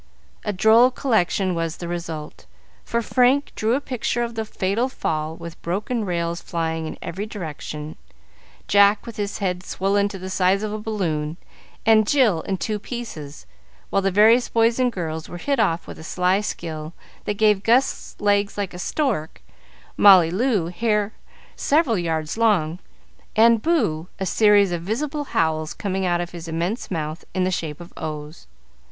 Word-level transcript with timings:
A 0.43 0.51
droll 0.51 0.89
collection 0.89 1.53
was 1.53 1.77
the 1.77 1.87
result, 1.87 2.47
for 2.83 3.03
Frank 3.03 3.51
drew 3.53 3.75
a 3.75 3.79
picture 3.79 4.23
of 4.23 4.33
the 4.33 4.45
fatal 4.45 4.89
fall 4.89 5.35
with 5.35 5.61
broken 5.61 6.05
rails 6.05 6.41
flying 6.41 6.87
in 6.87 6.97
every 7.03 7.27
direction, 7.27 7.95
Jack 8.67 9.05
with 9.05 9.17
his 9.17 9.37
head 9.37 9.61
swollen 9.61 10.07
to 10.09 10.17
the 10.17 10.31
size 10.31 10.63
of 10.63 10.73
a 10.73 10.79
balloon, 10.79 11.37
and 11.85 12.07
Jill 12.07 12.41
in 12.41 12.57
two 12.57 12.79
pieces, 12.79 13.45
while 13.91 14.01
the 14.01 14.09
various 14.09 14.49
boys 14.49 14.79
and 14.79 14.91
girls 14.91 15.29
were 15.29 15.37
hit 15.37 15.59
off 15.59 15.85
with 15.85 15.99
a 15.99 16.03
sly 16.03 16.41
skill 16.41 16.93
that 17.25 17.35
gave 17.35 17.61
Gus 17.61 18.15
legs 18.17 18.57
like 18.57 18.73
a 18.73 18.79
stork, 18.79 19.39
Molly 19.97 20.31
Loo 20.31 20.65
hair 20.69 21.13
several 21.55 21.99
yards 21.99 22.37
long, 22.39 22.79
and 23.35 23.61
Boo 23.61 24.07
a 24.19 24.25
series 24.25 24.71
of 24.71 24.81
visible 24.81 25.25
howls 25.25 25.75
coming 25.75 26.07
out 26.07 26.21
of 26.21 26.33
an 26.33 26.41
immense 26.47 26.89
mouth 26.89 27.23
in 27.35 27.43
the 27.43 27.51
shape 27.51 27.79
of 27.79 27.93
o's. 27.95 28.47